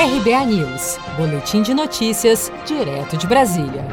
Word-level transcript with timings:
RBA 0.00 0.46
News, 0.46 0.96
Boletim 1.16 1.60
de 1.60 1.74
Notícias, 1.74 2.52
direto 2.64 3.16
de 3.16 3.26
Brasília. 3.26 3.84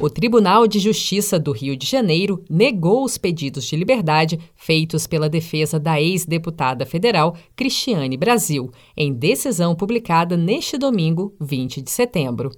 O 0.00 0.10
Tribunal 0.10 0.66
de 0.66 0.80
Justiça 0.80 1.38
do 1.38 1.52
Rio 1.52 1.76
de 1.76 1.86
Janeiro 1.86 2.42
negou 2.50 3.04
os 3.04 3.16
pedidos 3.16 3.64
de 3.66 3.76
liberdade 3.76 4.36
feitos 4.56 5.06
pela 5.06 5.28
defesa 5.28 5.78
da 5.78 6.00
ex-deputada 6.00 6.84
federal 6.84 7.36
Cristiane 7.54 8.16
Brasil, 8.16 8.72
em 8.96 9.12
decisão 9.12 9.76
publicada 9.76 10.36
neste 10.36 10.76
domingo, 10.76 11.32
20 11.40 11.80
de 11.82 11.90
setembro 11.92 12.50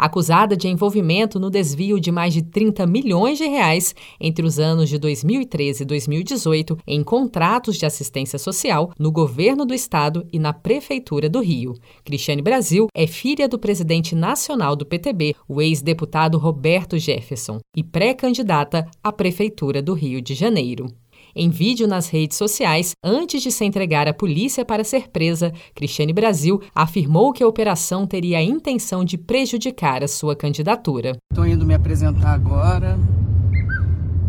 acusada 0.00 0.56
de 0.56 0.66
envolvimento 0.66 1.38
no 1.38 1.50
desvio 1.50 2.00
de 2.00 2.10
mais 2.10 2.32
de 2.32 2.42
30 2.42 2.86
milhões 2.86 3.36
de 3.36 3.44
reais 3.44 3.94
entre 4.18 4.44
os 4.44 4.58
anos 4.58 4.88
de 4.88 4.98
2013 4.98 5.82
e 5.82 5.86
2018 5.86 6.78
em 6.86 7.04
contratos 7.04 7.76
de 7.76 7.84
assistência 7.84 8.38
social 8.38 8.92
no 8.98 9.12
governo 9.12 9.66
do 9.66 9.74
estado 9.74 10.26
e 10.32 10.38
na 10.38 10.52
prefeitura 10.52 11.28
do 11.28 11.40
Rio. 11.40 11.74
Cristiane 12.02 12.40
Brasil 12.40 12.86
é 12.94 13.06
filha 13.06 13.46
do 13.46 13.58
presidente 13.58 14.14
nacional 14.14 14.74
do 14.74 14.86
PTB, 14.86 15.34
o 15.46 15.60
ex-deputado 15.60 16.38
Roberto 16.38 16.98
Jefferson, 16.98 17.58
e 17.76 17.84
pré-candidata 17.84 18.86
à 19.04 19.12
prefeitura 19.12 19.82
do 19.82 19.92
Rio 19.92 20.22
de 20.22 20.34
Janeiro. 20.34 20.86
Em 21.34 21.48
vídeo 21.48 21.86
nas 21.86 22.08
redes 22.08 22.36
sociais, 22.36 22.92
antes 23.04 23.42
de 23.42 23.52
se 23.52 23.64
entregar 23.64 24.08
à 24.08 24.12
polícia 24.12 24.64
para 24.64 24.82
ser 24.82 25.08
presa, 25.08 25.52
Cristiane 25.74 26.12
Brasil 26.12 26.60
afirmou 26.74 27.32
que 27.32 27.42
a 27.42 27.46
operação 27.46 28.06
teria 28.06 28.38
a 28.38 28.42
intenção 28.42 29.04
de 29.04 29.16
prejudicar 29.16 30.02
a 30.02 30.08
sua 30.08 30.34
candidatura. 30.34 31.16
Estou 31.30 31.46
indo 31.46 31.64
me 31.64 31.74
apresentar 31.74 32.32
agora. 32.32 32.98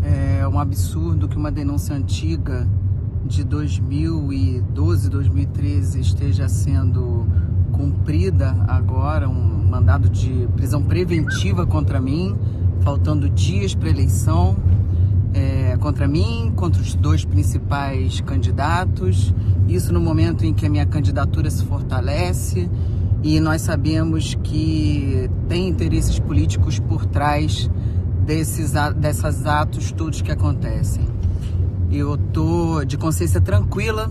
É 0.04 0.48
um 0.48 0.60
absurdo 0.60 1.28
que 1.28 1.38
uma 1.38 1.52
denúncia 1.52 1.96
antiga 1.96 2.68
de 3.26 3.44
2012, 3.44 5.10
2013 5.10 6.00
esteja 6.00 6.48
sendo 6.48 7.26
cumprida 7.72 8.56
agora, 8.68 9.28
um 9.28 9.68
mandado 9.70 10.10
de 10.10 10.48
prisão 10.56 10.84
preventiva 10.84 11.66
contra 11.66 12.00
mim, 12.00 12.38
faltando 12.82 13.30
dias 13.30 13.74
para 13.74 13.90
eleição 13.90 14.56
contra 15.82 16.08
mim, 16.08 16.54
contra 16.56 16.82
os 16.82 16.96
dois 16.96 17.26
principais 17.26 18.22
candidatos. 18.22 19.34
Isso 19.68 19.92
no 19.92 20.00
momento 20.00 20.46
em 20.46 20.54
que 20.54 20.66
a 20.66 20.70
minha 20.70 20.86
candidatura 20.86 21.50
se 21.50 21.66
fortalece 21.66 22.70
e 23.24 23.40
nós 23.40 23.64
sabemos 23.64 24.38
que 24.44 25.30
tem 25.50 25.68
interesses 25.68 26.20
políticos 26.20 26.80
por 26.80 27.06
trás 27.06 27.70
desses 28.26 28.74
desses 28.96 29.46
atos 29.46 29.92
todos 29.92 30.22
que 30.22 30.32
acontecem. 30.32 31.04
Eu 31.92 32.16
tô 32.16 32.86
de 32.86 32.98
consciência 32.98 33.42
tranquila 33.42 34.10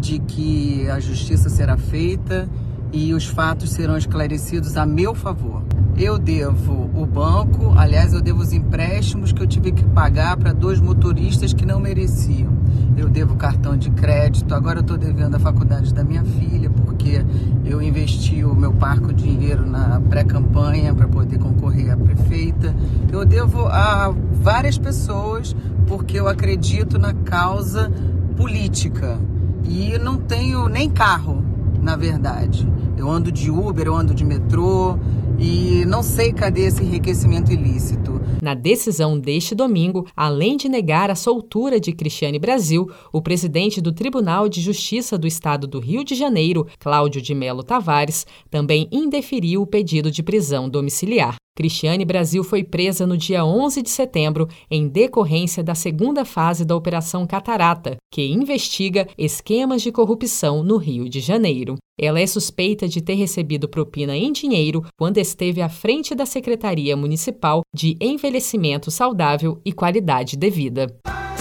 de 0.00 0.18
que 0.20 0.88
a 0.88 0.98
justiça 0.98 1.50
será 1.50 1.76
feita 1.76 2.48
e 2.92 3.12
os 3.12 3.26
fatos 3.26 3.70
serão 3.70 3.96
esclarecidos 3.96 4.76
a 4.76 4.86
meu 4.86 5.14
favor. 5.14 5.62
Eu 6.02 6.18
devo 6.18 6.90
o 6.96 7.06
banco, 7.06 7.74
aliás, 7.76 8.12
eu 8.12 8.20
devo 8.20 8.42
os 8.42 8.52
empréstimos 8.52 9.30
que 9.30 9.40
eu 9.40 9.46
tive 9.46 9.70
que 9.70 9.84
pagar 9.84 10.36
para 10.36 10.52
dois 10.52 10.80
motoristas 10.80 11.54
que 11.54 11.64
não 11.64 11.78
mereciam. 11.78 12.50
Eu 12.96 13.08
devo 13.08 13.36
cartão 13.36 13.76
de 13.76 13.88
crédito, 13.88 14.52
agora 14.52 14.78
eu 14.78 14.80
estou 14.80 14.98
devendo 14.98 15.36
a 15.36 15.38
faculdade 15.38 15.94
da 15.94 16.02
minha 16.02 16.24
filha, 16.24 16.68
porque 16.70 17.24
eu 17.64 17.80
investi 17.80 18.44
o 18.44 18.52
meu 18.52 18.72
parco 18.72 19.12
dinheiro 19.12 19.64
na 19.64 20.00
pré-campanha 20.00 20.92
para 20.92 21.06
poder 21.06 21.38
concorrer 21.38 21.92
a 21.92 21.96
prefeita. 21.96 22.74
Eu 23.12 23.24
devo 23.24 23.66
a 23.66 24.12
várias 24.32 24.76
pessoas, 24.76 25.54
porque 25.86 26.18
eu 26.18 26.26
acredito 26.26 26.98
na 26.98 27.14
causa 27.14 27.92
política. 28.36 29.20
E 29.62 29.96
não 29.98 30.16
tenho 30.16 30.68
nem 30.68 30.90
carro, 30.90 31.44
na 31.80 31.94
verdade. 31.94 32.68
Eu 32.96 33.08
ando 33.08 33.30
de 33.30 33.52
Uber, 33.52 33.86
eu 33.86 33.94
ando 33.94 34.12
de 34.12 34.24
metrô 34.24 34.98
e 35.42 35.84
não 35.84 36.04
sei 36.04 36.32
cadê 36.32 36.66
esse 36.66 36.82
enriquecimento 36.84 37.52
ilícito. 37.52 38.20
Na 38.40 38.54
decisão 38.54 39.18
deste 39.18 39.54
domingo, 39.54 40.06
além 40.16 40.56
de 40.56 40.68
negar 40.68 41.10
a 41.10 41.16
soltura 41.16 41.80
de 41.80 41.92
Cristiane 41.92 42.38
Brasil, 42.38 42.88
o 43.12 43.20
presidente 43.20 43.80
do 43.80 43.92
Tribunal 43.92 44.48
de 44.48 44.60
Justiça 44.60 45.18
do 45.18 45.26
Estado 45.26 45.66
do 45.66 45.80
Rio 45.80 46.04
de 46.04 46.14
Janeiro, 46.14 46.66
Cláudio 46.78 47.20
de 47.20 47.34
Melo 47.34 47.64
Tavares, 47.64 48.24
também 48.48 48.88
indeferiu 48.92 49.62
o 49.62 49.66
pedido 49.66 50.10
de 50.10 50.22
prisão 50.22 50.68
domiciliar. 50.68 51.36
Cristiane 51.54 52.04
Brasil 52.04 52.42
foi 52.42 52.64
presa 52.64 53.06
no 53.06 53.16
dia 53.16 53.44
11 53.44 53.82
de 53.82 53.90
setembro 53.90 54.48
em 54.70 54.88
decorrência 54.88 55.62
da 55.62 55.74
segunda 55.74 56.24
fase 56.24 56.64
da 56.64 56.74
Operação 56.74 57.26
Catarata, 57.26 57.96
que 58.10 58.26
investiga 58.26 59.06
esquemas 59.18 59.82
de 59.82 59.92
corrupção 59.92 60.62
no 60.62 60.78
Rio 60.78 61.08
de 61.08 61.20
Janeiro. 61.20 61.76
Ela 62.00 62.20
é 62.20 62.26
suspeita 62.26 62.88
de 62.88 63.02
ter 63.02 63.14
recebido 63.14 63.68
propina 63.68 64.16
em 64.16 64.32
dinheiro 64.32 64.82
quando 64.96 65.18
esteve 65.18 65.60
à 65.60 65.68
frente 65.68 66.14
da 66.14 66.24
Secretaria 66.24 66.96
Municipal 66.96 67.60
de 67.74 67.98
Envelhecimento 68.00 68.90
Saudável 68.90 69.60
e 69.62 69.72
Qualidade 69.72 70.36
de 70.36 70.50
Vida. 70.50 70.86